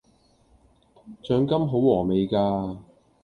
[1.21, 2.79] 獎金好禾味架!